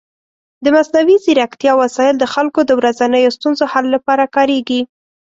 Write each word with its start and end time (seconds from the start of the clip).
د 0.63 0.65
مصنوعي 0.75 1.15
ځیرکتیا 1.23 1.73
وسایل 1.81 2.15
د 2.19 2.25
خلکو 2.33 2.59
د 2.65 2.71
ورځنیو 2.79 3.35
ستونزو 3.37 3.65
حل 3.73 3.85
لپاره 3.95 4.31
کارېږي. 4.35 4.81